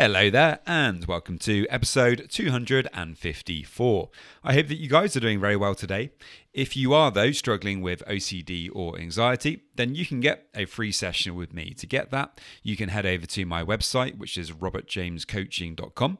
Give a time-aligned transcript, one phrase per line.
[0.00, 4.10] Hello there, and welcome to episode 254.
[4.42, 6.12] I hope that you guys are doing very well today.
[6.54, 10.90] If you are, though, struggling with OCD or anxiety, then you can get a free
[10.90, 11.74] session with me.
[11.74, 16.18] To get that, you can head over to my website, which is robertjamescoaching.com.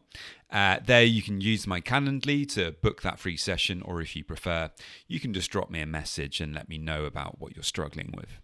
[0.50, 4.22] Uh, there, you can use my Calendly to book that free session, or if you
[4.22, 4.72] prefer,
[5.08, 8.12] you can just drop me a message and let me know about what you're struggling
[8.14, 8.40] with.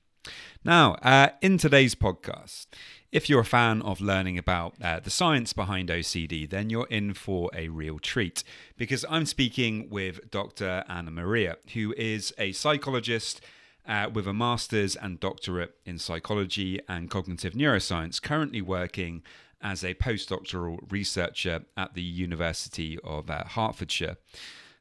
[0.65, 2.67] Now, uh, in today's podcast,
[3.13, 7.15] if you're a fan of learning about uh, the science behind OCD, then you're in
[7.15, 8.43] for a real treat
[8.77, 10.85] because I'm speaking with Dr.
[10.89, 13.41] Anna Maria, who is a psychologist
[13.87, 19.23] uh, with a master's and doctorate in psychology and cognitive neuroscience, currently working
[19.63, 24.17] as a postdoctoral researcher at the University of uh, Hertfordshire.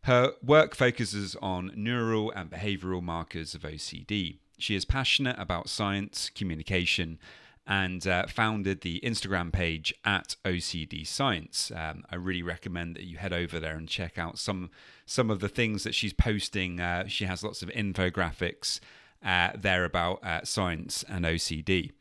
[0.04, 4.40] Her work focuses on neural and behavioral markers of OCD.
[4.58, 7.20] She is passionate about science, communication,
[7.68, 11.72] and uh, founded the Instagram page at OCD Science.
[11.76, 14.70] Um, I really recommend that you head over there and check out some
[15.06, 16.80] some of the things that she's posting.
[16.80, 18.80] Uh, she has lots of infographics
[19.24, 21.92] uh, there about uh, science and OCD.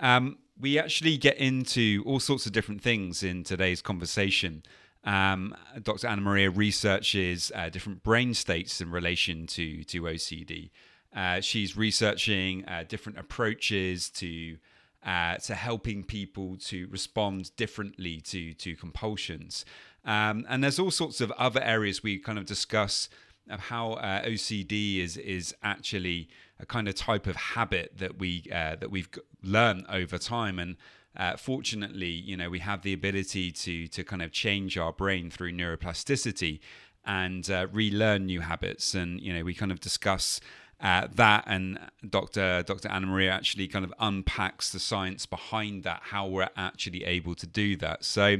[0.00, 4.62] Um, we actually get into all sorts of different things in today's conversation.
[5.04, 6.06] Um, Dr.
[6.06, 10.70] Anna Maria researches uh, different brain states in relation to to OCD.
[11.14, 14.56] Uh, she's researching uh, different approaches to
[15.04, 19.64] uh, to helping people to respond differently to to compulsions.
[20.04, 23.08] Um, and there's all sorts of other areas we kind of discuss
[23.50, 26.28] of how uh, OCD is is actually
[26.58, 29.08] a kind of type of habit that we uh, that we've
[29.42, 30.76] learned over time and.
[31.14, 35.28] Uh, fortunately, you know, we have the ability to to kind of change our brain
[35.28, 36.58] through neuroplasticity
[37.04, 38.94] and uh, relearn new habits.
[38.94, 40.40] And you know, we kind of discuss
[40.82, 41.78] uh, that and
[42.08, 42.64] Dr.
[42.64, 42.88] Dr.
[42.88, 47.46] Anna Maria actually kind of unpacks the science behind that, how we're actually able to
[47.46, 48.04] do that.
[48.04, 48.38] So,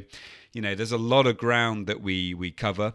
[0.53, 2.95] you know, there's a lot of ground that we we cover.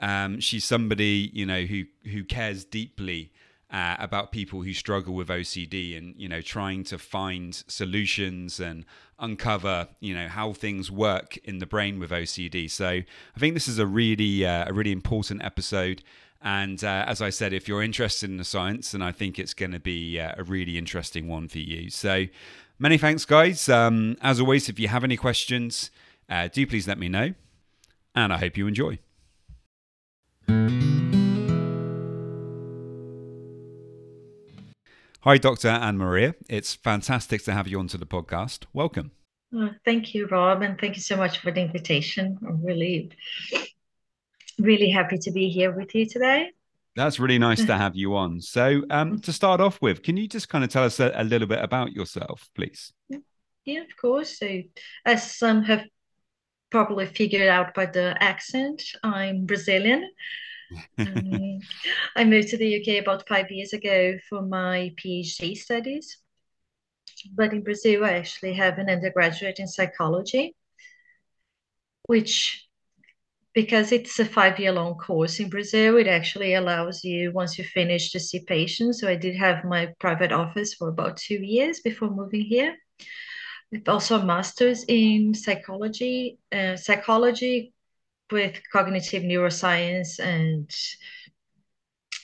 [0.00, 3.30] Um, she's somebody you know who who cares deeply
[3.70, 8.84] uh, about people who struggle with OCD and you know trying to find solutions and
[9.20, 12.68] uncover you know how things work in the brain with OCD.
[12.68, 16.02] So I think this is a really uh, a really important episode.
[16.40, 19.54] And uh, as I said, if you're interested in the science, then I think it's
[19.54, 21.90] going to be uh, a really interesting one for you.
[21.90, 22.26] So
[22.78, 23.68] many thanks, guys.
[23.68, 25.90] Um, as always, if you have any questions,
[26.28, 27.34] uh, do please let me know.
[28.14, 28.98] And I hope you enjoy.
[35.22, 35.68] Hi, Dr.
[35.68, 36.34] Anna Maria.
[36.48, 38.64] It's fantastic to have you onto the podcast.
[38.72, 39.10] Welcome.
[39.54, 42.38] Oh, thank you, Rob, and thank you so much for the invitation.
[42.46, 43.10] I'm really
[44.58, 46.50] really happy to be here with you today.
[46.96, 48.40] That's really nice to have you on.
[48.40, 51.24] So, um, to start off with, can you just kind of tell us a, a,
[51.24, 52.92] little bit about yourself, please?
[53.64, 54.38] Yeah, of course.
[54.38, 54.62] So,
[55.04, 55.84] as some have
[56.70, 60.10] probably figured out by the accent, I'm Brazilian.
[60.98, 61.60] um,
[62.16, 66.18] I moved to the UK about five years ago for my PhD studies.
[67.34, 70.54] But in Brazil, I actually have an undergraduate in psychology,
[72.06, 72.67] which
[73.58, 78.12] because it's a five-year long course in Brazil, it actually allows you once you finish
[78.12, 79.00] to see patients.
[79.00, 82.76] So I did have my private office for about two years before moving here.
[83.74, 87.74] I've also a master's in psychology, uh, psychology
[88.30, 90.70] with cognitive neuroscience and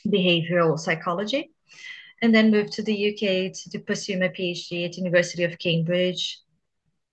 [0.06, 1.50] behavioral psychology,
[2.23, 6.38] and then moved to the UK to, to pursue my PhD at University of Cambridge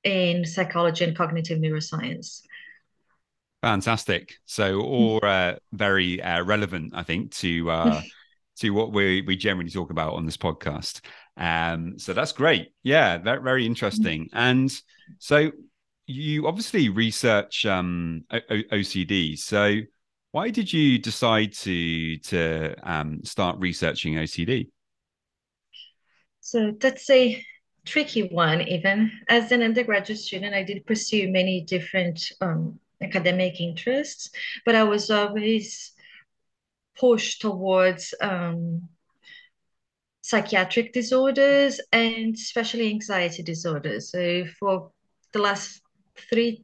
[0.03, 2.43] in psychology and cognitive neuroscience.
[3.61, 4.35] Fantastic.
[4.45, 8.01] So all uh, very uh, relevant, I think, to uh,
[8.59, 11.01] to what we we generally talk about on this podcast.
[11.37, 12.73] Um, so that's great.
[12.83, 14.29] Yeah, very very interesting.
[14.33, 14.71] And
[15.19, 15.51] so
[16.07, 19.37] you obviously research um, o- OCD.
[19.37, 19.77] So
[20.31, 24.69] why did you decide to to um, start researching OCD?
[26.39, 27.43] So that's a
[27.85, 29.11] tricky one, even.
[29.29, 34.29] As an undergraduate student, I did pursue many different um, academic interests,
[34.65, 35.93] but I was always
[36.99, 38.89] pushed towards um,
[40.21, 44.11] psychiatric disorders and especially anxiety disorders.
[44.11, 44.91] So for
[45.33, 45.81] the last
[46.29, 46.63] three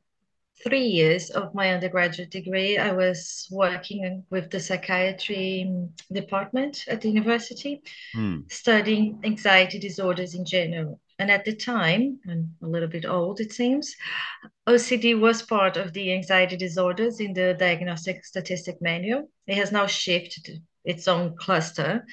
[0.63, 5.71] three years of my undergraduate degree, I was working with the psychiatry
[6.11, 8.39] department at the university, Hmm.
[8.49, 10.99] studying anxiety disorders in general.
[11.19, 13.95] And at the time, I'm a little bit old, it seems,
[14.67, 19.29] OCD was part of the anxiety disorders in the Diagnostic Statistic Manual.
[19.47, 22.05] It has now shifted its own cluster.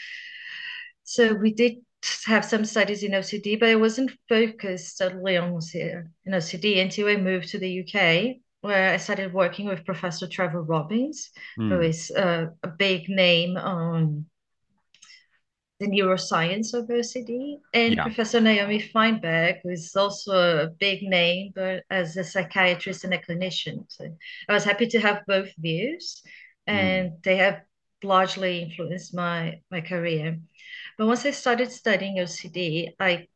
[1.03, 1.77] So we did
[2.27, 7.17] have some studies in OCD, but I wasn't focused solely on in OCD until I
[7.17, 11.69] moved to the UK, where I started working with Professor Trevor Robbins, Hmm.
[11.69, 14.27] who is uh, a big name on
[15.85, 18.03] the neuroscience of OCD, and Yeah.
[18.03, 23.19] Professor Naomi Fineberg, who is also a big name, but as a psychiatrist and a
[23.19, 23.85] clinician.
[23.89, 24.05] So
[24.49, 26.23] I was happy to have both views,
[26.67, 27.63] and they have
[28.03, 30.39] largely influenced my my career.
[30.99, 33.29] But once I started studying OCD, I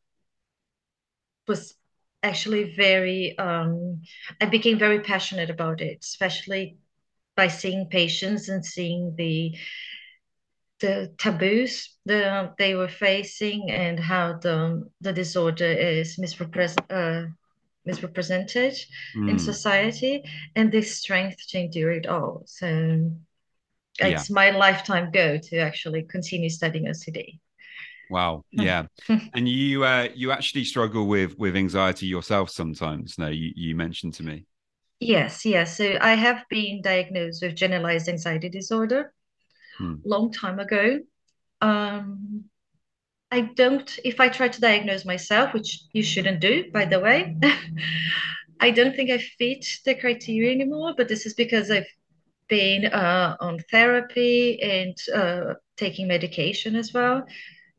[1.46, 1.74] was
[2.22, 4.02] actually very um,
[4.40, 6.78] I became very passionate about it, especially
[7.36, 9.56] by seeing patients and seeing the
[10.80, 17.26] the taboos that they were facing and how the the disorder is misrepresent, uh,
[17.86, 18.74] misrepresented
[19.26, 19.50] in Hmm.
[19.52, 20.22] society
[20.56, 22.42] and the strength to endure it all.
[22.46, 23.10] So
[24.00, 24.24] Yeah.
[24.24, 27.40] it's my lifetime goal to actually continue studying OCD.
[28.08, 28.44] Wow.
[28.52, 28.86] Yeah.
[29.34, 33.18] and you uh you actually struggle with with anxiety yourself sometimes.
[33.18, 34.46] No, you, you mentioned to me.
[35.00, 35.76] Yes, yes.
[35.76, 39.12] So I have been diagnosed with generalized anxiety disorder
[39.78, 40.02] Hmm.
[40.04, 41.00] long time ago.
[41.60, 42.44] Um,
[43.30, 47.36] I don't, if I try to diagnose myself, which you shouldn't do, by the way,
[48.60, 51.86] I don't think I fit the criteria anymore, but this is because I've
[52.48, 57.24] been uh, on therapy and uh, taking medication as well.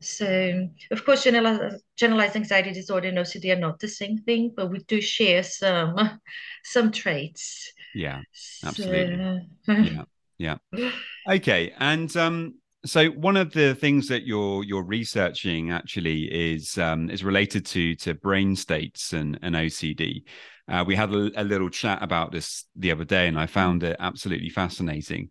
[0.00, 4.68] So, of course, generalized, generalized anxiety disorder and OCD are not the same thing, but
[4.70, 6.20] we do share some
[6.64, 7.72] some traits.
[7.92, 9.22] Yeah, So, absolutely.
[9.78, 10.04] Yeah.
[10.40, 10.56] Yeah.
[11.28, 11.74] Okay.
[11.78, 12.54] And um
[12.86, 17.94] so one of the things that you're you're researching actually is um is related to
[17.96, 20.24] to brain states and, and OCD.
[20.66, 23.82] Uh, we had a, a little chat about this the other day, and I found
[23.82, 25.30] it absolutely fascinating.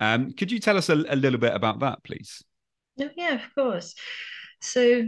[0.00, 2.42] Um, could you tell us a, a little bit about that, please?
[2.98, 3.94] Oh, yeah, of course.
[4.60, 5.04] So,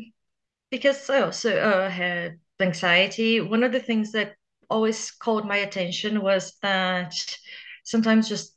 [0.70, 4.34] because I also uh, had anxiety, one of the things that
[4.68, 7.14] always called my attention was that
[7.82, 8.54] sometimes just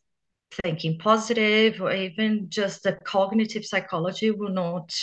[0.64, 4.94] thinking positive or even just the cognitive psychology will not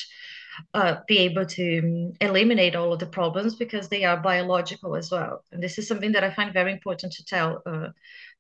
[0.75, 5.11] uh, be able to um, eliminate all of the problems because they are biological as
[5.11, 5.45] well.
[5.53, 7.89] And this is something that I find very important to tell uh,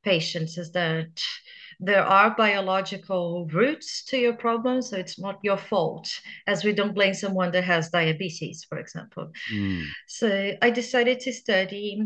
[0.02, 1.08] patients is that
[1.80, 6.08] there are biological roots to your problem, so it's not your fault,
[6.46, 9.32] as we don't blame someone that has diabetes, for example.
[9.52, 9.84] Mm.
[10.06, 12.04] So I decided to study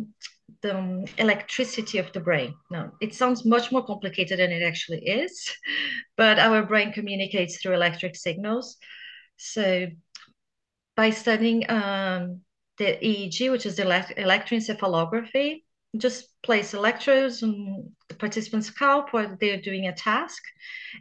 [0.63, 2.55] the electricity of the brain.
[2.71, 5.53] Now, it sounds much more complicated than it actually is,
[6.17, 8.77] but our brain communicates through electric signals.
[9.37, 9.89] So
[10.97, 12.41] by studying um,
[12.79, 15.63] the EEG, which is the electroencephalography,
[15.97, 20.43] just place electrodes on the participant's scalp while they're doing a task,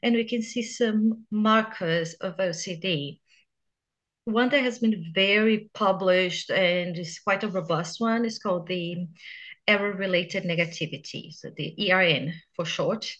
[0.04, 3.20] and we can see some markers of OCD.
[4.26, 9.08] One that has been very published and is quite a robust one is called the
[9.68, 13.12] error-related negativity, so the ERN for short.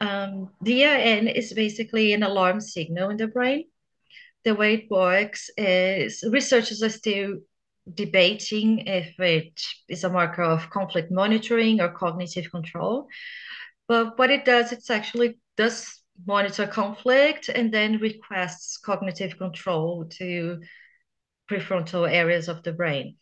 [0.00, 3.64] Um, the ERN is basically an alarm signal in the brain.
[4.44, 7.38] The way it works is researchers are still
[7.92, 13.08] debating if it is a marker of conflict monitoring or cognitive control.
[13.88, 20.60] But what it does, it's actually does monitor conflict and then requests cognitive control to
[21.50, 23.16] prefrontal areas of the brain.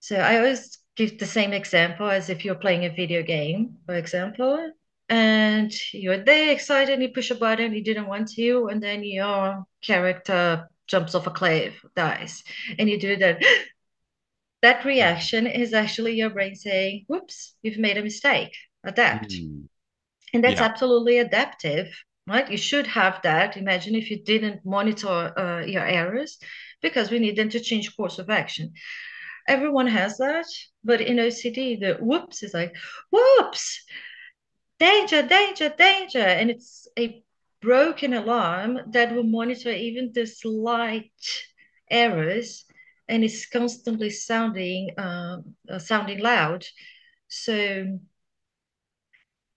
[0.00, 3.96] So I always give the same example as if you're playing a video game, for
[3.96, 4.72] example,
[5.08, 9.64] and you're there excited, you push a button, you didn't want to, and then your
[9.82, 12.44] character jumps off a cliff, dies,
[12.78, 13.42] and you do that.
[14.62, 19.30] that reaction is actually your brain saying, whoops, you've made a mistake, adapt.
[19.30, 19.68] Mm.
[20.34, 20.66] And that's Yeah.
[20.66, 21.88] absolutely adaptive,
[22.26, 22.50] right?
[22.50, 23.56] You should have that.
[23.56, 26.38] Imagine if you didn't monitor uh, your errors
[26.82, 28.74] because we need them to change course of action.
[29.48, 30.46] Everyone has that,
[30.84, 32.74] but in OCD, the whoops is like,
[33.10, 33.84] whoops,
[34.78, 36.20] danger, danger, danger.
[36.20, 37.24] And it's a
[37.60, 41.10] broken alarm that will monitor even the slight
[41.90, 42.64] errors
[43.08, 45.38] and it's constantly sounding uh,
[45.68, 46.64] uh, sounding loud.
[47.28, 47.98] So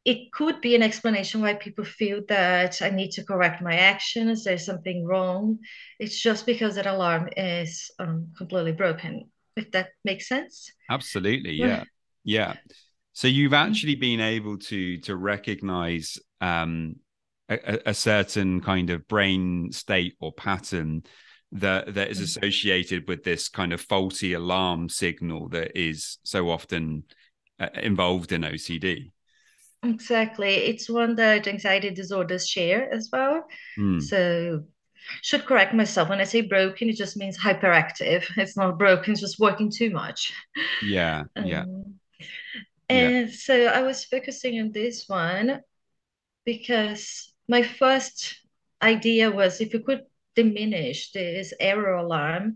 [0.03, 4.43] it could be an explanation why people feel that I need to correct my actions.
[4.43, 5.60] There's something wrong.
[6.00, 9.29] It's just because that alarm is um, completely broken.
[9.62, 10.72] If that makes sense.
[10.89, 11.84] Absolutely, yeah,
[12.24, 12.56] yeah.
[13.13, 16.96] So you've actually been able to to recognize um,
[17.50, 21.03] a, a certain kind of brain state or pattern
[21.53, 22.24] that that is Mm.
[22.24, 27.03] associated with this kind of faulty alarm signal that is so often
[27.60, 29.12] uh, involved in OCD.
[29.84, 30.56] Exactly.
[30.56, 33.44] It's one that anxiety disorders share as well.
[33.77, 34.00] Hmm.
[34.00, 34.63] So
[35.24, 36.10] should correct myself.
[36.10, 38.25] When I say broken, it just means hyperactive.
[38.38, 40.34] It's not broken, it's just working too much.
[40.81, 42.00] Yeah, yeah, Um,
[42.89, 43.12] Yeah.
[43.13, 45.62] and so I was focusing on this one
[46.46, 48.36] because my first
[48.81, 50.03] idea was if you could
[50.36, 52.55] diminish this error alarm,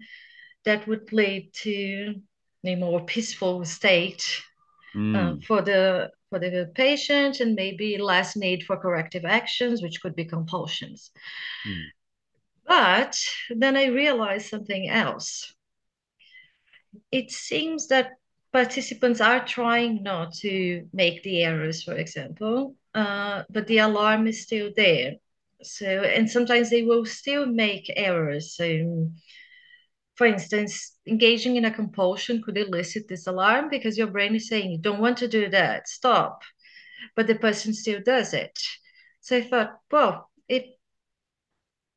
[0.65, 2.15] that would lead to
[2.65, 4.23] a more peaceful state
[5.13, 10.15] uh, for the for the patient and maybe less need for corrective actions, which could
[10.15, 11.11] be compulsions.
[11.63, 11.91] Hmm.
[12.65, 13.17] But
[13.49, 15.53] then I realized something else.
[17.11, 18.11] It seems that
[18.51, 24.43] participants are trying not to make the errors, for example, uh, but the alarm is
[24.43, 25.15] still there.
[25.61, 28.55] So, and sometimes they will still make errors.
[28.55, 29.09] So,
[30.15, 34.71] for instance, engaging in a compulsion could elicit this alarm because your brain is saying,
[34.71, 36.41] you don't want to do that, stop.
[37.15, 38.57] But the person still does it.
[39.19, 40.63] So I thought, well, if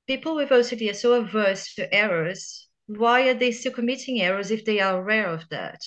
[0.08, 4.64] people with OCD are so averse to errors, why are they still committing errors if
[4.64, 5.80] they are aware of that?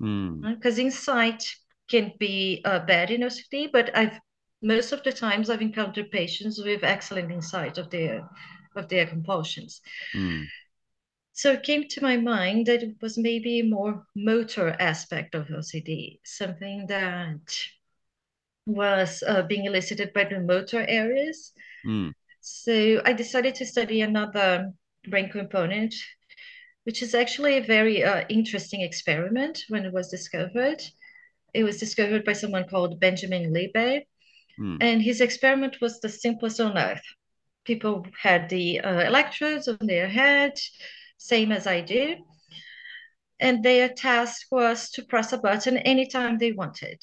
[0.00, 0.42] Hmm.
[0.54, 1.44] Because insight
[1.88, 4.20] can be uh, bad in OCD, but I've
[4.60, 8.28] most of the times I've encountered patients with excellent insight of their
[8.76, 9.80] of their compulsions.
[10.12, 10.42] Hmm.
[11.32, 15.46] So it came to my mind that it was maybe a more motor aspect of
[15.46, 17.38] OCD, something that
[18.66, 21.52] was uh, being elicited by the motor areas.
[21.84, 22.08] Hmm.
[22.50, 24.72] So I decided to study another
[25.06, 25.94] brain component,
[26.84, 30.82] which is actually a very uh, interesting experiment when it was discovered.
[31.52, 34.06] It was discovered by someone called Benjamin Libet,
[34.56, 34.78] Hmm.
[34.80, 37.04] and his experiment was the simplest on earth.
[37.64, 40.58] People had the uh, electrodes on their head,
[41.18, 42.16] same as I do,
[43.38, 47.00] and their task was to press a button anytime they wanted.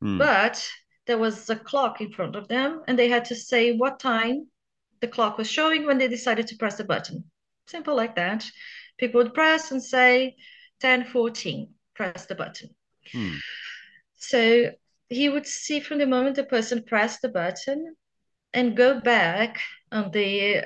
[0.00, 0.18] Hmm.
[0.18, 0.68] But
[1.06, 4.48] there was a clock in front of them, and they had to say what time
[5.00, 7.24] the clock was showing when they decided to press the button.
[7.66, 8.44] Simple like that.
[8.98, 10.36] People would press and say
[10.80, 12.70] 10, 14, press the button.
[13.12, 13.34] Hmm.
[14.16, 14.70] So
[15.08, 17.96] he would see from the moment the person pressed the button
[18.52, 19.60] and go back
[19.92, 20.64] on the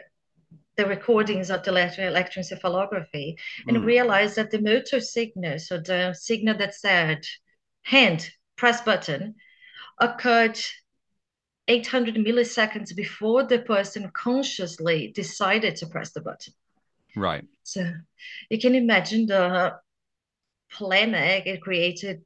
[0.77, 3.35] the recordings of the electro- electroencephalography
[3.69, 3.85] and Hmm.
[3.85, 7.27] realize that the motor signal, so the signal that said
[7.83, 9.35] hand, press button,
[10.01, 10.59] occurred
[11.69, 16.53] 800 milliseconds before the person consciously decided to press the button.
[17.15, 17.45] Right.
[17.63, 17.93] So
[18.51, 19.75] you can imagine the
[20.71, 22.23] polemic it created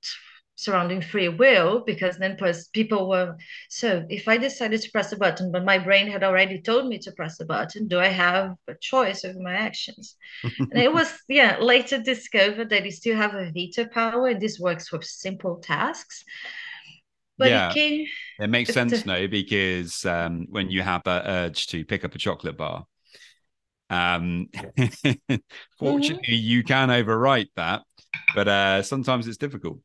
[0.57, 2.38] surrounding free will because then
[2.73, 3.37] people were
[3.69, 6.99] so if I decided to press the button, but my brain had already told me
[6.99, 10.16] to press the button, do I have a choice over my actions?
[10.43, 14.59] and it was yeah later discovered that you still have a veto power and this
[14.59, 16.25] works for simple tasks.
[17.38, 17.76] But Yeah.
[17.76, 22.05] it It makes sense, the- no, because um, when you have that urge to pick
[22.05, 22.87] up a chocolate bar,
[23.90, 24.49] um,
[25.78, 27.83] fortunately, you can overwrite that,
[28.33, 29.78] but uh, sometimes it's difficult.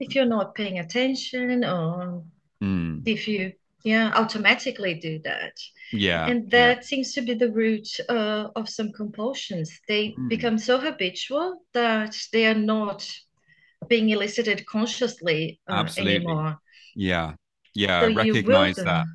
[0.00, 2.24] if you're not paying attention or
[2.62, 3.52] Mm, if you
[3.84, 5.54] yeah automatically do that
[5.90, 6.74] yeah, and yeah.
[6.74, 10.28] that seems to be the root uh, of some compulsions they Mm.
[10.28, 13.08] become so habitual that they are not
[13.88, 16.16] being elicited consciously uh, Absolutely.
[16.16, 16.58] anymore
[16.94, 17.34] yeah,
[17.74, 18.00] yeah.
[18.00, 19.06] so I recognize that.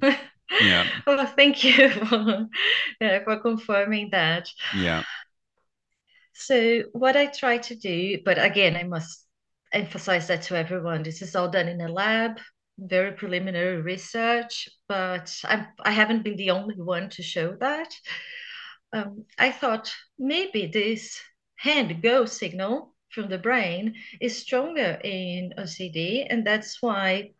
[0.62, 2.46] Yeah, oh thank you for,
[3.00, 5.02] yeah, for confirming that yeah,
[6.32, 9.26] So what I try to do, but again, I must
[9.72, 11.02] emphasize that to everyone.
[11.02, 12.38] This is all done in a lab,
[12.78, 17.94] very preliminary research, but I I haven't been the only one to show that.
[18.92, 21.20] Um, I thought maybe this
[21.56, 27.32] hand go signal from the brain is stronger in OCD, and that's why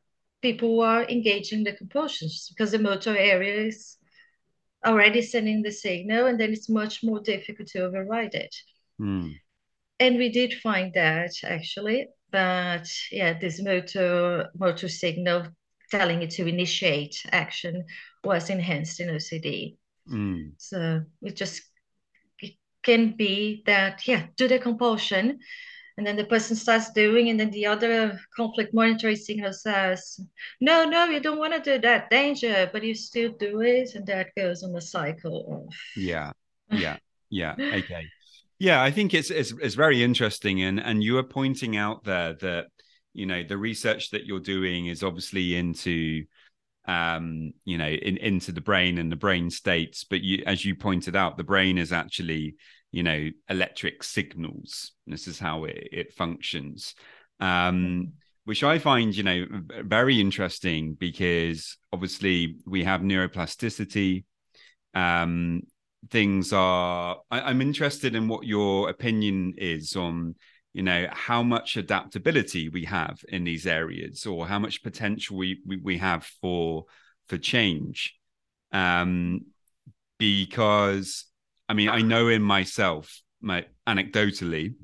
[0.42, 3.98] people are engaging the compulsions because the motor area is
[4.86, 8.54] already sending the signal, and then it's much more difficult to override it.
[9.00, 9.40] Mm,
[10.00, 15.48] And we did find that actually, that yeah, this motor motor signal
[15.90, 17.84] telling it to initiate action
[18.24, 19.78] was enhanced in OCD.
[20.06, 21.62] mm, So it just
[22.86, 25.38] can be that, yeah, do the compulsion.
[25.98, 30.20] And then the person starts doing, and then the other conflict monitoring signal says,
[30.60, 33.94] no, no, you don't want to do that, danger, but you still do it.
[33.94, 35.74] And that goes on a cycle of.
[35.96, 36.32] Yeah.
[36.70, 36.96] Yeah.
[37.30, 37.54] Yeah.
[37.58, 38.04] Okay.
[38.58, 38.82] Yeah.
[38.82, 40.62] I think it's, it's, it's very interesting.
[40.62, 42.66] And, and you are pointing out there that,
[43.14, 46.24] you know, the research that you're doing is obviously into,
[46.86, 50.04] um, you know, in, into the brain and the brain states.
[50.04, 52.56] But you, as you pointed out, the brain is actually,
[52.92, 54.92] you know, electric signals.
[55.06, 56.94] This is how it, it functions,
[57.40, 58.12] um,
[58.44, 59.46] which I find, you know,
[59.84, 64.24] very interesting because obviously we have neuroplasticity.
[64.94, 65.62] Um,
[66.10, 67.18] things are.
[67.30, 70.36] I, I'm interested in what your opinion is on
[70.76, 75.62] you know how much adaptability we have in these areas or how much potential we
[75.66, 76.84] we, we have for
[77.28, 78.14] for change
[78.72, 79.40] um
[80.18, 81.24] because
[81.68, 84.74] i mean i know in myself my anecdotally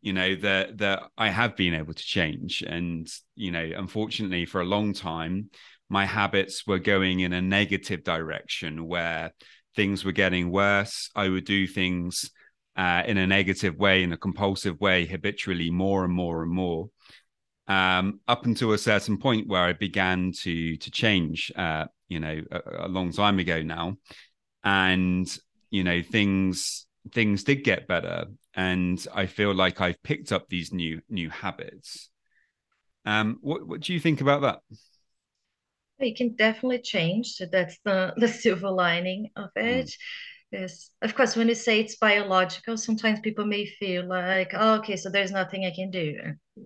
[0.00, 4.60] you know that that i have been able to change and you know unfortunately for
[4.60, 5.50] a long time
[5.88, 9.32] my habits were going in a negative direction where
[9.74, 12.30] things were getting worse i would do things
[12.78, 16.88] uh, in a negative way, in a compulsive way, habitually more and more and more,
[17.66, 21.52] um, up until a certain point where I began to to change.
[21.56, 23.96] Uh, you know, a, a long time ago now,
[24.62, 25.28] and
[25.70, 30.72] you know things things did get better, and I feel like I've picked up these
[30.72, 32.10] new new habits.
[33.04, 34.60] Um, what what do you think about that?
[36.00, 37.32] You can definitely change.
[37.34, 39.86] So that's the the silver lining of it.
[39.86, 39.96] Mm
[40.50, 44.96] Yes, of course, when you say it's biological, sometimes people may feel like, oh, okay,
[44.96, 46.16] so there's nothing I can do.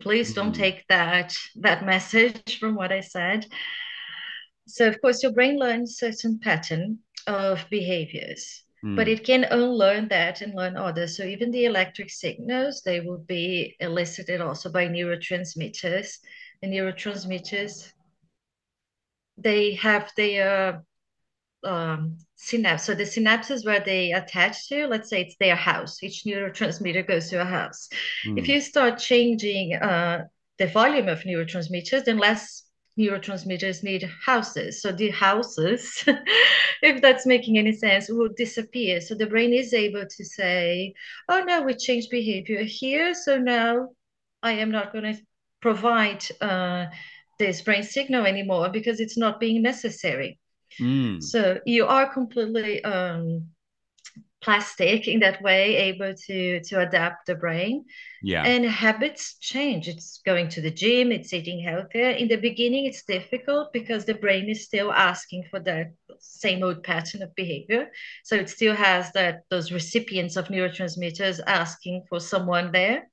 [0.00, 0.62] Please don't mm-hmm.
[0.62, 3.46] take that that message from what I said.
[4.68, 8.96] So, of course, your brain learns certain pattern of behaviors, mm.
[8.96, 11.16] but it can unlearn that and learn others.
[11.16, 16.18] So even the electric signals, they will be elicited also by neurotransmitters.
[16.62, 17.92] The neurotransmitters,
[19.36, 20.82] they have their
[21.64, 22.84] um, synapse.
[22.84, 26.02] So the synapses where they attach to, let's say it's their house.
[26.02, 27.88] Each neurotransmitter goes to a house.
[28.26, 28.38] Mm.
[28.38, 30.24] If you start changing uh,
[30.58, 32.61] the volume of neurotransmitters, then less
[32.98, 34.82] neurotransmitters need houses.
[34.82, 36.04] So the houses,
[36.82, 39.00] if that's making any sense, will disappear.
[39.00, 40.94] So the brain is able to say,
[41.28, 43.14] oh no, we changed behavior here.
[43.14, 43.90] So now
[44.42, 45.22] I am not going to
[45.60, 46.86] provide uh,
[47.38, 50.38] this brain signal anymore because it's not being necessary.
[50.80, 51.22] Mm.
[51.22, 53.48] So you are completely um,
[54.42, 57.84] plastic in that way, able to to adapt the brain.
[58.22, 58.44] Yeah.
[58.44, 59.88] And habits change.
[59.88, 62.10] It's going to the gym, it's eating healthier.
[62.10, 66.82] In the beginning, it's difficult because the brain is still asking for that same old
[66.82, 67.90] pattern of behavior.
[68.24, 73.08] So it still has that those recipients of neurotransmitters asking for someone there.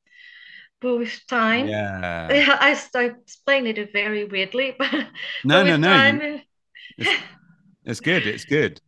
[0.82, 2.58] But with time, yeah.
[2.62, 4.92] I start explaining it very weirdly, but,
[5.44, 6.42] no, but no, no, time,
[7.86, 8.26] it's good.
[8.28, 8.82] It's good.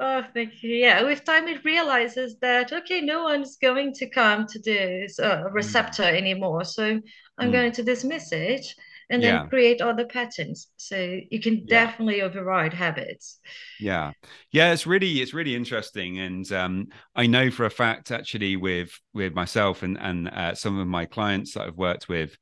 [0.00, 0.70] Oh, thank you.
[0.70, 5.44] Yeah, with time it realizes that okay, no one's going to come to this uh,
[5.44, 5.52] mm.
[5.52, 6.16] receptor mm.
[6.16, 7.00] anymore, so
[7.38, 7.52] I'm mm.
[7.52, 8.66] going to dismiss it
[9.10, 9.38] and yeah.
[9.38, 10.68] then create other patterns.
[10.76, 11.86] So you can yeah.
[11.86, 13.40] definitely override habits.
[13.80, 14.12] Yeah,
[14.52, 18.90] yeah, it's really it's really interesting, and um, I know for a fact actually with
[19.14, 22.36] with myself and and uh, some of my clients that I've worked with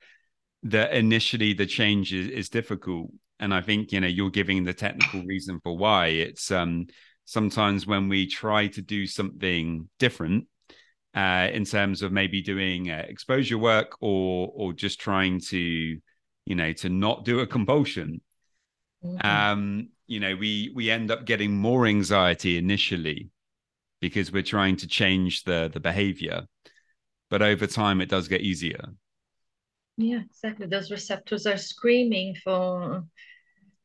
[0.65, 4.75] that initially the change is, is difficult and I think you know you're giving the
[4.75, 6.87] technical reason for why it's um
[7.27, 10.47] sometimes when we try to do something different
[11.15, 16.55] uh, in terms of maybe doing uh, exposure work or or just trying to you
[16.55, 18.21] know to not do a compulsion
[19.05, 19.27] mm-hmm.
[19.27, 23.29] um you know we we end up getting more anxiety initially
[24.01, 26.47] because we're trying to change the the behavior
[27.29, 28.95] but over time it does get easier
[29.97, 30.67] yeah, exactly.
[30.67, 33.05] Those receptors are screaming for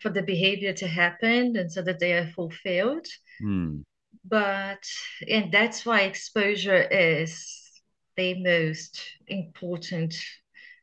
[0.01, 3.07] for the behavior to happen and so that they are fulfilled.
[3.41, 3.83] Mm.
[4.25, 4.83] But
[5.27, 7.47] and that's why exposure is
[8.17, 10.13] the most important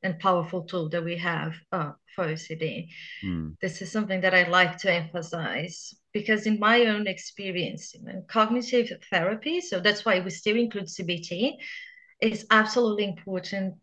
[0.02, 2.88] and powerful tool that we have uh, for OCD.
[3.24, 3.56] Mm.
[3.60, 8.90] This is something that I like to emphasize because in my own experience in cognitive
[9.10, 11.56] therapy, so that's why we still include CBT,
[12.20, 13.74] is absolutely important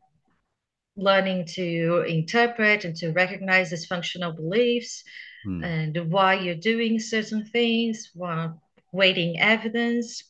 [0.98, 5.04] learning to interpret and to recognize dysfunctional beliefs
[5.44, 5.64] hmm.
[5.64, 10.24] and why you're doing certain things, while weighting evidence.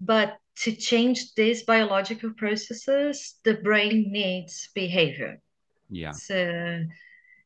[0.00, 5.40] But to change these biological processes, the brain needs behavior.
[5.88, 6.12] Yeah.
[6.12, 6.84] So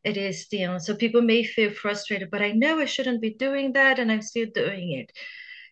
[0.05, 3.21] it is the you know, so people may feel frustrated, but I know I shouldn't
[3.21, 5.13] be doing that and I'm still doing it.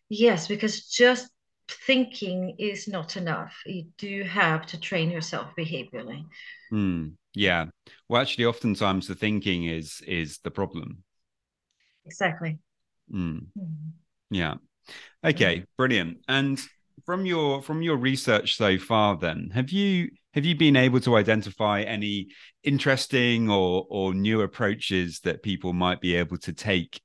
[0.09, 1.31] Yes, because just
[1.69, 3.55] thinking is not enough.
[3.67, 6.25] You do have to train yourself behaviorally.
[6.73, 7.67] Mm, yeah.
[8.09, 11.05] Well, actually, oftentimes the thinking is is the problem.
[12.05, 12.59] Exactly.
[13.13, 13.47] Mm.
[13.59, 13.93] Mm.
[14.31, 14.55] Yeah.
[15.25, 15.65] Okay.
[15.77, 16.19] Brilliant.
[16.29, 16.61] And
[17.05, 21.17] from your from your research so far, then have you have you been able to
[21.17, 22.29] identify any
[22.63, 27.01] interesting or or new approaches that people might be able to take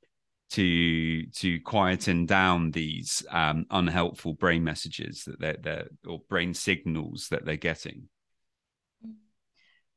[0.51, 7.27] to to quieten down these um, unhelpful brain messages that they're, they're or brain signals
[7.29, 8.09] that they're getting?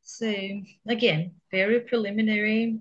[0.03, 0.33] So
[0.87, 2.79] again, very preliminary,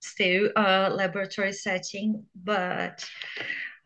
[0.00, 3.08] still uh, laboratory setting, but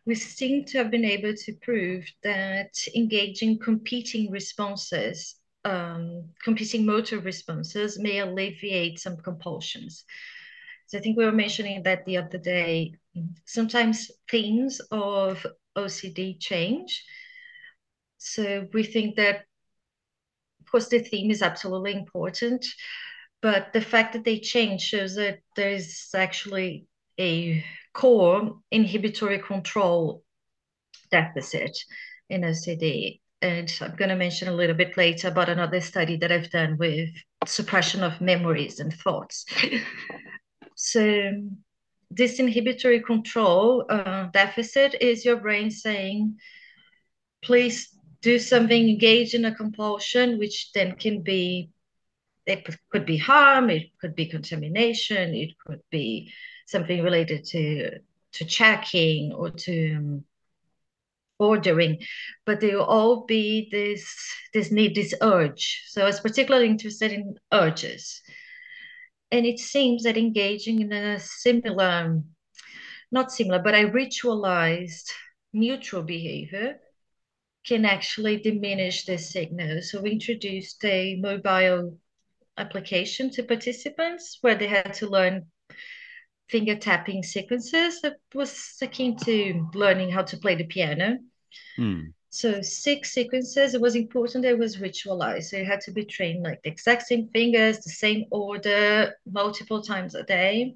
[0.05, 7.19] we seem to have been able to prove that engaging competing responses, um, competing motor
[7.19, 10.03] responses may alleviate some compulsions.
[10.93, 12.93] So I think we were mentioning that the other day.
[13.45, 15.43] Sometimes themes of
[15.75, 17.03] OCD change.
[18.19, 19.45] So we think that,
[20.59, 22.63] of course, the theme is absolutely important,
[23.41, 26.85] but the fact that they change shows that there's actually
[27.19, 30.23] a core inhibitory control
[31.09, 31.75] deficit
[32.29, 33.19] in OCD.
[33.41, 36.77] And I'm going to mention a little bit later about another study that I've done
[36.77, 37.09] with
[37.47, 39.47] suppression of memories and thoughts.
[40.75, 41.31] so,
[42.11, 46.37] this inhibitory control uh, deficit is your brain saying,
[47.41, 47.89] please
[48.21, 51.71] do something, engage in a compulsion, which then can be,
[52.45, 56.31] it could be harm, it could be contamination, it could be
[56.67, 57.99] something related to
[58.33, 60.25] to checking or to um,
[61.39, 61.99] ordering,
[62.45, 64.03] but they will all be this
[64.53, 65.83] this need, this urge.
[65.87, 68.21] So I was particularly interested in urges.
[69.33, 72.21] And it seems that engaging in a similar,
[73.11, 75.09] not similar, but a ritualized
[75.51, 76.79] neutral behavior
[77.65, 79.81] can actually diminish the signal.
[79.81, 81.97] So we introduced a mobile
[82.59, 85.47] application to participants where they had to learn
[86.47, 91.17] finger tapping sequences that was akin to learning how to play the piano.
[91.79, 92.13] Mm.
[92.33, 93.75] So six sequences.
[93.75, 94.43] It was important.
[94.43, 95.43] It was ritualized.
[95.43, 99.83] So you had to be trained like the exact same fingers, the same order, multiple
[99.83, 100.73] times a day.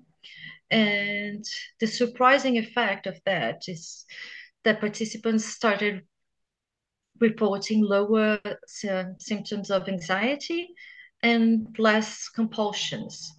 [0.70, 1.44] And
[1.80, 4.06] the surprising effect of that is
[4.66, 6.04] that participants started
[7.20, 10.70] reporting lower uh, symptoms of anxiety
[11.24, 13.34] and less compulsions.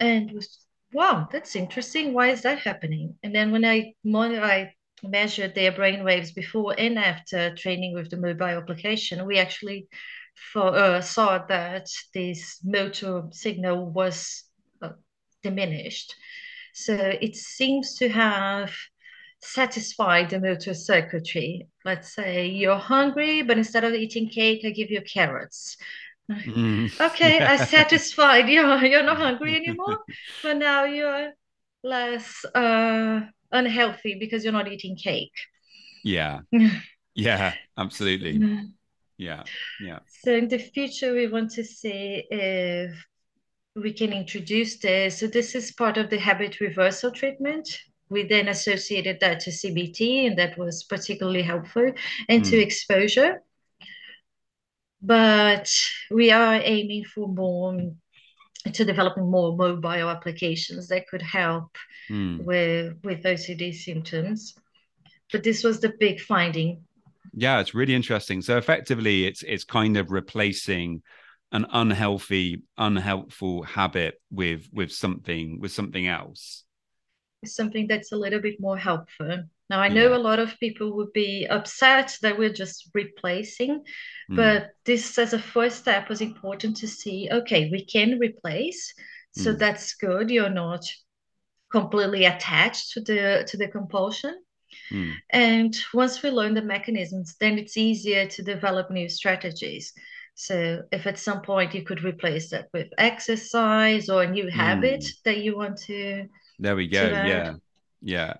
[0.00, 2.12] And was wow, that's interesting.
[2.12, 3.14] Why is that happening?
[3.22, 8.16] And then when I I measured their brain waves before and after training with the
[8.16, 9.88] mobile application, we actually
[10.52, 14.44] for, uh, saw that this motor signal was
[14.82, 14.90] uh,
[15.42, 16.14] diminished.
[16.74, 18.72] So it seems to have
[19.40, 21.68] satisfied the motor circuitry.
[21.84, 25.76] Let's say you're hungry, but instead of eating cake, I give you carrots.
[26.30, 26.90] Mm.
[27.00, 28.48] Okay, I satisfied.
[28.48, 29.98] You're you're not hungry anymore,
[30.42, 31.32] but now you're
[31.84, 33.20] less uh,
[33.56, 35.34] unhealthy because you're not eating cake.
[36.04, 36.40] Yeah.
[37.14, 38.40] yeah, absolutely.
[39.18, 39.44] Yeah.
[39.80, 39.98] Yeah.
[40.24, 42.92] So in the future, we want to see if
[43.74, 45.20] we can introduce this.
[45.20, 47.68] So this is part of the habit reversal treatment.
[48.08, 51.90] We then associated that to CBT, and that was particularly helpful,
[52.28, 52.50] and mm.
[52.50, 53.42] to exposure
[55.06, 55.70] but
[56.10, 57.78] we are aiming for more
[58.72, 61.76] to developing more mobile applications that could help
[62.10, 62.42] mm.
[62.44, 64.54] with with OCD symptoms.
[65.32, 66.84] But this was the big finding.
[67.34, 68.42] Yeah, it's really interesting.
[68.42, 71.02] So effectively, it's it's kind of replacing
[71.52, 76.64] an unhealthy, unhelpful habit with with something with something else.
[77.44, 79.44] Something that's a little bit more helpful.
[79.68, 80.16] Now, I know yeah.
[80.16, 83.82] a lot of people would be upset that we're just replacing,
[84.30, 84.36] mm.
[84.36, 88.94] but this as a first step was important to see okay, we can replace.
[89.32, 89.58] So mm.
[89.58, 90.30] that's good.
[90.30, 90.84] You're not
[91.70, 94.40] completely attached to the to the compulsion.
[94.92, 95.14] Mm.
[95.30, 99.92] And once we learn the mechanisms, then it's easier to develop new strategies.
[100.34, 105.02] So if at some point you could replace that with exercise or a new habit
[105.02, 105.10] hmm.
[105.24, 106.26] that you want to
[106.58, 107.02] there we go.
[107.02, 107.54] Yeah.
[108.02, 108.34] Yeah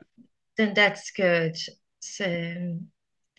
[0.57, 1.57] then that's good.
[2.01, 2.79] So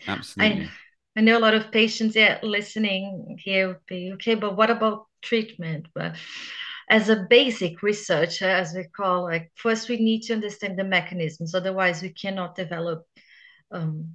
[0.06, 0.64] absolutely.
[0.64, 0.70] I,
[1.16, 5.06] I know a lot of patients yeah, listening here would be okay, but what about
[5.22, 5.86] treatment?
[5.94, 6.16] But
[6.88, 11.54] as a basic researcher, as we call, like first we need to understand the mechanisms.
[11.54, 13.04] Otherwise, we cannot develop
[13.70, 14.14] um,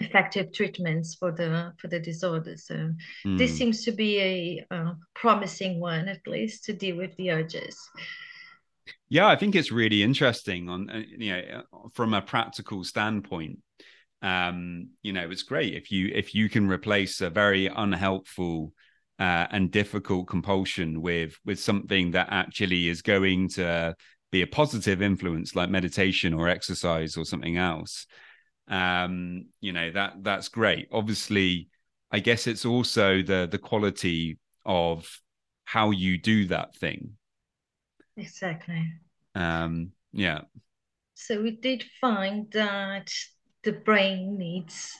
[0.00, 2.56] effective treatments for the for the disorder.
[2.56, 2.94] So
[3.26, 3.38] mm.
[3.38, 7.78] this seems to be a, a promising one, at least, to deal with the urges.
[9.10, 11.42] Yeah, I think it's really interesting on uh, you know
[11.74, 13.58] uh, from a practical standpoint
[14.22, 18.72] um, you know, it's great if you if you can replace a very unhelpful
[19.18, 23.94] uh, and difficult compulsion with with something that actually is going to
[24.30, 28.06] be a positive influence, like meditation or exercise or something else.
[28.68, 30.88] Um, you know that that's great.
[30.92, 31.68] Obviously,
[32.10, 35.08] I guess it's also the the quality of
[35.64, 37.16] how you do that thing.
[38.16, 38.92] Exactly.
[39.34, 40.42] Um, yeah.
[41.14, 43.10] So we did find that
[43.62, 44.96] the brain needs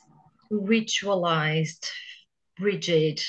[0.52, 1.88] ritualized,
[2.58, 3.22] rigid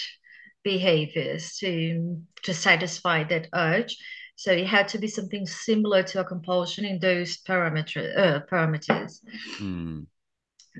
[0.64, 3.96] behaviors to to satisfy that urge.
[4.36, 9.20] So it had to be something similar to a compulsion in those parameter, uh, parameters.
[9.60, 10.08] Mm.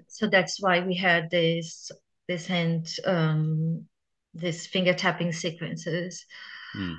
[0.08, 1.92] So that's why we had this
[2.28, 3.86] this hand um,
[4.34, 6.26] this finger tapping sequences.
[6.76, 6.98] Mm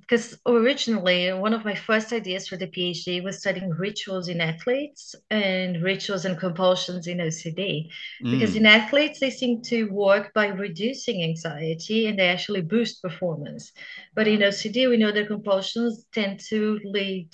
[0.00, 4.40] because um, originally one of my first ideas for the PhD was studying rituals in
[4.40, 7.88] athletes and rituals and compulsions in OCD.
[8.22, 8.30] Mm.
[8.32, 13.72] Because in athletes, they seem to work by reducing anxiety and they actually boost performance.
[14.14, 17.30] But in OCD, we know that compulsions tend to lead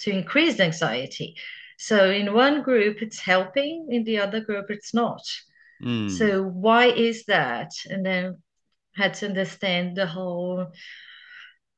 [0.00, 1.36] to increased anxiety.
[1.78, 5.22] So in one group, it's helping, in the other group, it's not.
[5.82, 6.10] Mm.
[6.10, 7.72] So why is that?
[7.88, 8.42] And then
[8.94, 10.66] had to understand the whole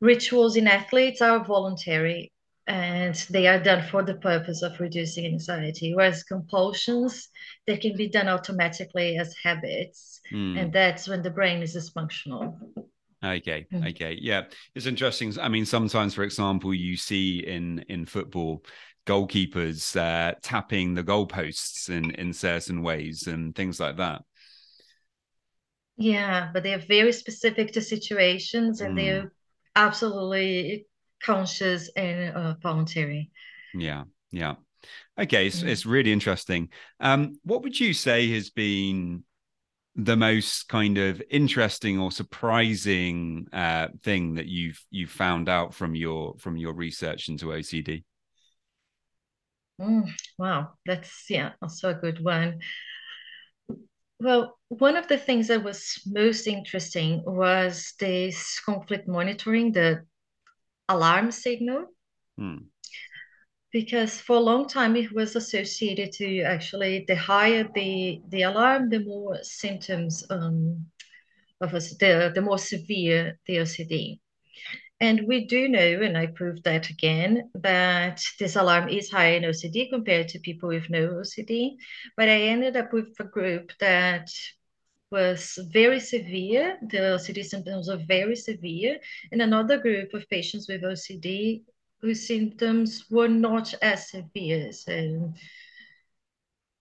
[0.00, 2.32] rituals in athletes are voluntary
[2.68, 7.28] and they are done for the purpose of reducing anxiety whereas compulsions
[7.66, 10.58] they can be done automatically as habits mm.
[10.58, 12.56] and that's when the brain is dysfunctional
[13.24, 13.88] okay mm.
[13.88, 14.42] okay yeah
[14.74, 18.62] it's interesting i mean sometimes for example you see in in football
[19.06, 24.20] goalkeepers uh, tapping the goalposts in in certain ways and things like that
[25.96, 28.96] yeah but they're very specific to situations and mm.
[28.96, 29.32] they're
[29.78, 30.86] absolutely
[31.22, 33.30] conscious and uh, voluntary.
[33.74, 34.56] Yeah, yeah.
[35.18, 36.68] Okay, it's, it's really interesting.
[37.00, 39.24] Um, what would you say has been
[39.96, 45.94] the most kind of interesting or surprising uh, thing that you've you've found out from
[45.94, 48.04] your from your research into OCD?
[49.80, 52.60] Mm, wow, that's yeah, also a good one.
[54.20, 60.04] Well, one of the things that was most interesting was this conflict monitoring, the
[60.88, 61.87] alarm signal.
[62.37, 62.57] Hmm.
[63.70, 68.88] Because for a long time it was associated to actually the higher the the alarm,
[68.88, 70.87] the more symptoms um,
[71.61, 74.20] of us, the the more severe the OCD.
[75.00, 79.44] And we do know, and I proved that again, that this alarm is higher in
[79.44, 81.76] OCD compared to people with no OCD.
[82.16, 84.28] But I ended up with a group that
[85.11, 86.78] was very severe.
[86.82, 88.98] The OCD symptoms were very severe.
[89.30, 91.62] And another group of patients with OCD
[92.00, 94.72] whose symptoms were not as severe.
[94.72, 95.32] So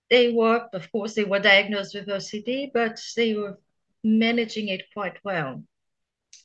[0.09, 3.59] they were, of course, they were diagnosed with OCD, but they were
[4.03, 5.63] managing it quite well.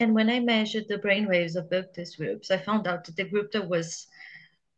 [0.01, 3.17] And when I measured the brain waves of both these groups, I found out that
[3.17, 4.07] the group that was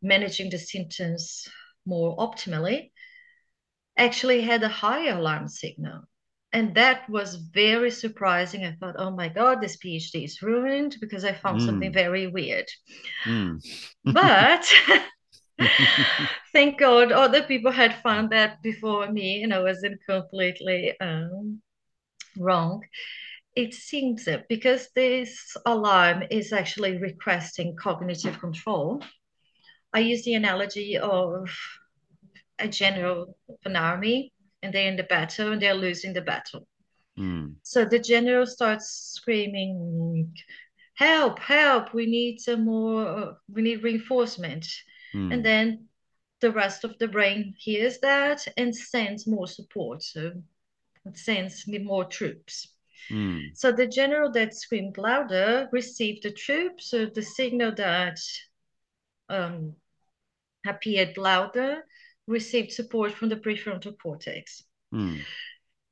[0.01, 1.47] managing the symptoms
[1.85, 2.91] more optimally
[3.97, 6.03] actually had a higher alarm signal.
[6.53, 8.63] And that was very surprising.
[8.63, 11.65] I thought, oh my God, this PhD is ruined because I found mm.
[11.65, 12.69] something very weird.
[13.25, 13.61] Mm.
[14.05, 14.71] but
[16.53, 21.61] thank God other people had found that before me and I wasn't completely um,
[22.37, 22.83] wrong
[23.55, 29.01] it seems that because this alarm is actually requesting cognitive control,
[29.93, 31.49] I use the analogy of
[32.59, 36.67] a general of an army and they're in the battle and they're losing the battle.
[37.17, 37.55] Mm.
[37.63, 40.33] So the general starts screaming,
[40.95, 44.67] help, help, we need some more, we need reinforcement.
[45.13, 45.33] Mm.
[45.33, 45.85] And then
[46.41, 50.03] the rest of the brain hears that and sends more support.
[50.03, 50.33] So
[51.05, 52.74] it sends more troops.
[53.11, 53.55] Mm.
[53.55, 58.19] So the general that screamed louder received the troops, so the signal that
[59.29, 59.75] um,
[60.67, 61.83] appeared louder
[62.27, 64.63] received support from the prefrontal cortex.
[64.93, 65.21] Mm.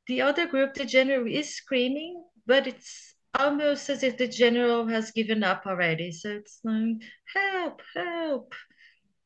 [0.07, 5.11] The other group, the general is screaming, but it's almost as if the general has
[5.11, 6.11] given up already.
[6.11, 7.01] So it's like,
[7.33, 8.53] help, help.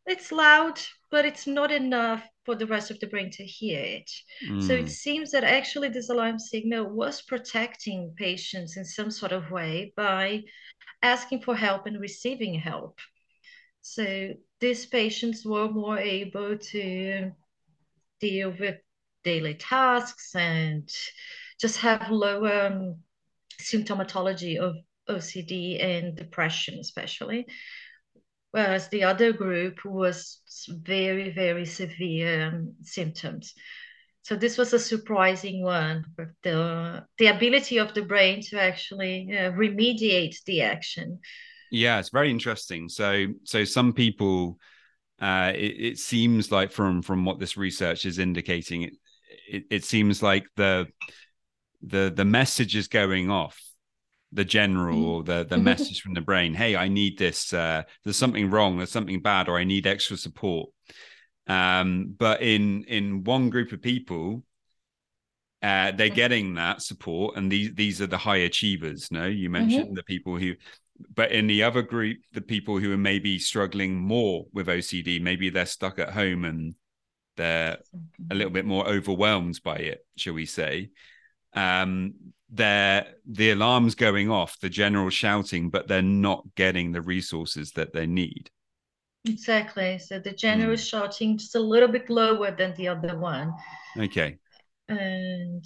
[0.08, 0.80] It's loud,
[1.12, 4.10] but it's not enough for the rest of the brain to hear it.
[4.48, 4.65] Mm.
[4.65, 4.89] So it mm.
[4.89, 10.43] seems that actually this alarm signal was protecting patients in some sort of way by
[11.04, 13.00] asking for help and receiving help.
[13.82, 14.30] So
[14.62, 17.32] these patients were more able to
[18.22, 18.78] deal with
[19.26, 20.89] daily tasks and
[21.60, 22.96] just have lower um,
[23.62, 24.78] symptomatology of
[25.10, 27.46] OCD and depression, especially
[28.52, 33.54] whereas the other group was very, very severe um, symptoms.
[34.24, 36.04] so this was a surprising one
[36.44, 41.20] the the ability of the brain to actually uh, remediate the action.
[41.72, 42.90] Yeah it's very interesting.
[42.90, 44.58] So so some people
[45.20, 48.94] uh, it, it, seems like from from what this research is indicating it,
[49.50, 50.88] it, it seems like the
[51.82, 53.60] the the message is going off
[54.34, 58.18] the general or the the message from the brain hey i need this uh, there's
[58.18, 60.70] something wrong there's something bad or i need extra support.
[61.48, 64.44] Um, but in in one group of people
[65.63, 69.26] uh, they're getting that support and these these are the high achievers no?
[69.26, 69.94] You mentioned mm-hmm.
[69.96, 70.56] the people who
[71.16, 75.50] but in the other group the people who are maybe struggling more with ocd maybe
[75.50, 76.76] they're stuck at home and
[77.38, 77.78] they're
[78.30, 80.90] a little bit more overwhelmed by it shall we say.
[81.54, 87.72] Um they're the alarms going off the general shouting but they're not getting the resources
[87.72, 88.50] that they need
[89.26, 90.90] exactly so the general mm.
[90.90, 93.54] shouting just a little bit lower than the other one
[93.98, 94.38] okay
[94.88, 95.66] and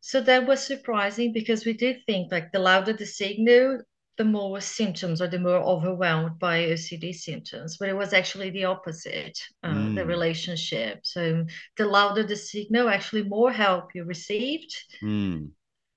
[0.00, 3.80] so that was surprising because we did think like the louder the signal
[4.16, 8.64] the more symptoms or the more overwhelmed by OCD symptoms, but it was actually the
[8.64, 9.96] opposite, uh, mm.
[9.96, 11.00] the relationship.
[11.02, 11.44] So
[11.76, 14.72] the louder the signal, actually more help you received.
[15.02, 15.50] Mm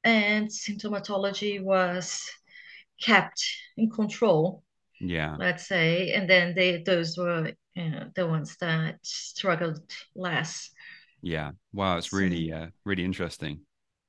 [0.07, 2.29] and symptomatology was
[3.01, 3.43] kept
[3.75, 4.63] in control
[4.99, 5.35] yeah.
[5.37, 9.81] let's say and then they those were you know, the ones that struggled
[10.15, 10.71] less.
[11.21, 11.51] Yeah.
[11.73, 13.59] Wow it's really uh, really interesting.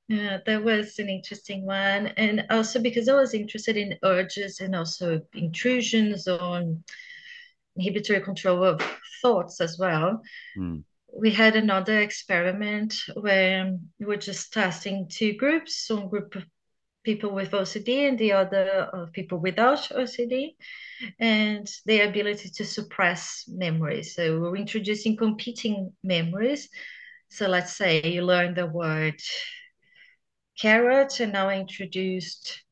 [0.07, 2.07] Yeah that was an interesting one.
[2.17, 6.83] And also because i was interested in urges and also intrusions on
[7.75, 8.81] inhibitory control of
[9.21, 10.21] thoughts as well
[10.57, 10.83] mm
[11.19, 16.43] we had another experiment where we were just testing two groups, one group of
[17.03, 20.55] people with OCD and the other of people without OCD,
[21.19, 24.15] and their ability to suppress memories.
[24.15, 26.69] So we're introducing competing memories.
[27.29, 29.19] So let's say you learn the word
[30.59, 32.63] carrot, and now I introduced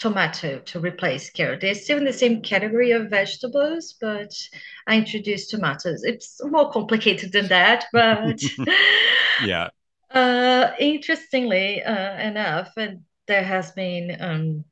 [0.00, 1.60] tomato to replace carrot.
[1.60, 4.32] They're still in the same category of vegetables, but
[4.86, 6.02] I introduced tomatoes.
[6.02, 8.42] It's more complicated than that, but
[9.44, 9.68] yeah.
[10.10, 14.64] Uh, interestingly uh, enough, and there has been um,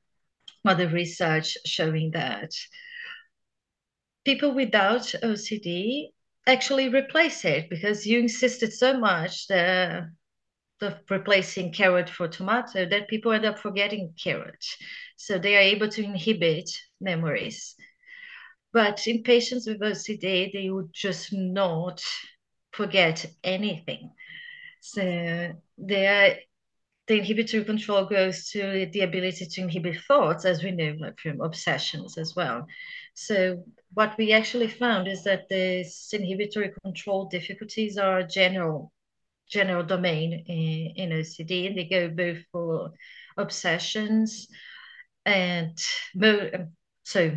[0.64, 2.50] other research showing that
[4.24, 6.08] people without OCD
[6.46, 10.08] actually replace it because you insisted so much that
[10.80, 14.64] of replacing carrot for tomato that people end up forgetting carrot.
[15.20, 17.74] So they are able to inhibit memories.
[18.72, 22.02] But in patients with OCD, they would just not
[22.72, 24.12] forget anything.
[24.80, 26.38] So the
[27.08, 32.36] inhibitory control goes to the ability to inhibit thoughts, as we know from obsessions as
[32.36, 32.66] well.
[33.14, 38.92] So what we actually found is that the inhibitory control difficulties are general
[39.50, 42.92] general domain in, in OCD, and they go both for
[43.36, 44.46] obsessions
[45.28, 45.78] and
[47.04, 47.30] so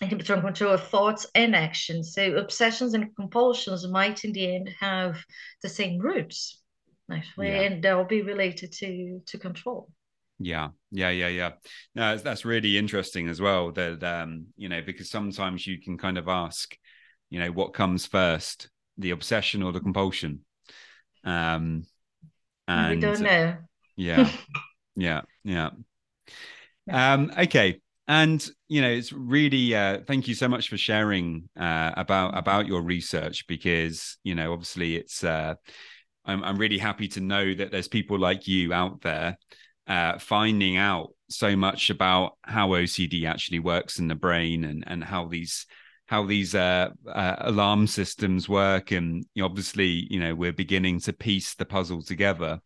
[0.00, 2.14] inhibitory control of thoughts and actions.
[2.14, 5.22] So obsessions and compulsions might in the end have
[5.62, 6.60] the same roots,
[7.10, 7.60] actually, yeah.
[7.62, 9.90] and they'll be related to to control.
[10.38, 11.50] Yeah, yeah, yeah, yeah.
[11.94, 13.70] No, that's really interesting as well.
[13.70, 16.74] That um, you know, because sometimes you can kind of ask,
[17.28, 20.40] you know, what comes first, the obsession or the compulsion?
[21.22, 21.84] Um,
[22.66, 23.56] and we don't know.
[23.94, 24.30] Yeah,
[24.96, 25.70] yeah, yeah.
[26.90, 31.92] Um, okay, and you know, it's really uh, thank you so much for sharing uh,
[31.96, 35.54] about about your research because you know, obviously, it's uh,
[36.24, 39.36] I'm I'm really happy to know that there's people like you out there
[39.86, 45.02] uh, finding out so much about how OCD actually works in the brain and and
[45.04, 45.66] how these
[46.06, 51.54] how these uh, uh, alarm systems work, and obviously, you know, we're beginning to piece
[51.54, 52.60] the puzzle together.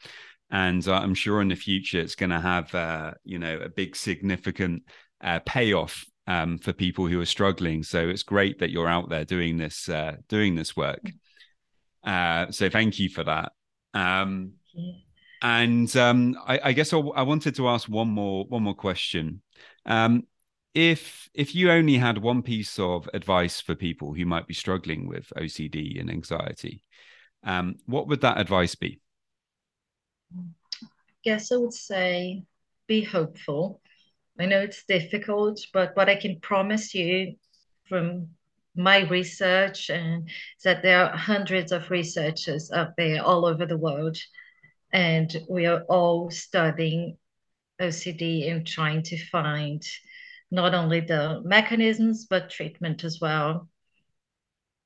[0.56, 3.68] And uh, I'm sure in the future it's going to have, uh, you know, a
[3.68, 4.84] big significant
[5.20, 7.82] uh, payoff um, for people who are struggling.
[7.82, 11.02] So it's great that you're out there doing this, uh, doing this work.
[12.06, 13.52] so thank you for that.
[13.92, 14.52] Um,
[15.42, 19.42] and um, I, I, guess I, I, wanted to ask one more one more question.
[19.84, 20.22] Um,
[20.72, 25.06] if if you only had one piece of advice for people who might be struggling
[25.06, 26.82] with OCD and anxiety,
[27.44, 29.00] um, what would that advice be?
[30.34, 30.86] I
[31.24, 32.44] guess I would say
[32.86, 33.80] be hopeful.
[34.38, 37.36] I know it's difficult, but what I can promise you
[37.88, 38.28] from
[38.74, 43.78] my research and is that there are hundreds of researchers out there all over the
[43.78, 44.18] world,
[44.92, 47.16] and we are all studying
[47.80, 49.82] OCD and trying to find
[50.50, 53.68] not only the mechanisms, but treatment as well.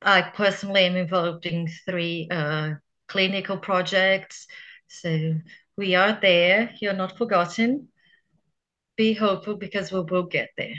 [0.03, 2.75] I personally am involved in three uh,
[3.09, 4.47] clinical projects.
[4.91, 5.35] So
[5.77, 6.75] we are there.
[6.81, 7.89] You're not forgotten.
[8.97, 10.75] Be hopeful because we will get there.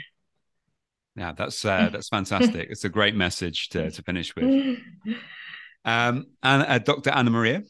[1.16, 2.68] Yeah, that's uh, that's fantastic.
[2.70, 4.78] it's a great message to, to finish with.
[5.84, 7.10] Um, and uh, Dr.
[7.10, 7.64] Anna Maria,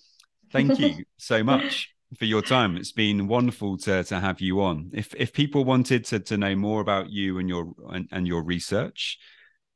[0.52, 2.76] thank you so much for your time.
[2.76, 4.90] It's been wonderful to to have you on.
[4.92, 8.42] If if people wanted to to know more about you and your and, and your
[8.44, 9.18] research,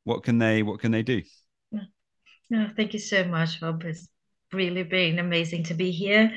[0.05, 1.23] what can they what can they do?
[2.53, 3.83] Oh, thank you so much, Rob.
[4.57, 6.33] Really been amazing to be here.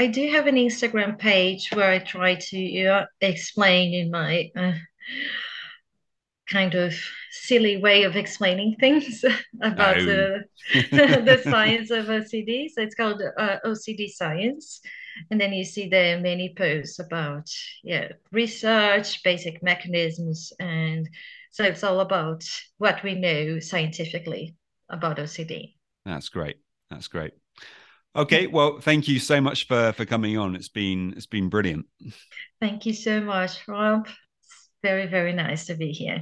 [0.00, 4.72] I do have an Instagram page where I try to uh, explain in my uh,
[6.48, 6.92] kind of
[7.30, 9.24] silly way of explaining things
[9.62, 10.04] about oh.
[10.04, 10.44] the,
[10.90, 12.68] the science of OCD.
[12.74, 14.80] So it's called uh, OCD Science.
[15.30, 17.48] And then you see there many posts about
[17.84, 21.08] yeah research, basic mechanisms, and
[21.52, 22.42] so it's all about
[22.78, 24.56] what we know scientifically
[24.88, 25.74] about OCD.
[26.04, 26.56] That's great.
[26.90, 27.32] That's great.
[28.16, 30.56] Okay, well, thank you so much for for coming on.
[30.56, 31.86] It's been it's been brilliant.
[32.60, 34.08] Thank you so much, Rob.
[34.42, 36.20] It's very very nice to be here.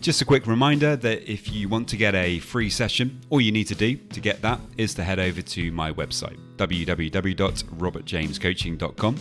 [0.00, 3.50] Just a quick reminder that if you want to get a free session, all you
[3.50, 9.16] need to do to get that is to head over to my website, www.robertjamescoaching.com.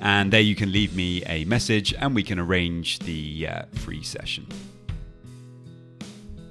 [0.00, 4.02] And there you can leave me a message and we can arrange the uh, free
[4.02, 4.46] session.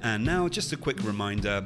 [0.04, 1.66] And now, just a quick reminder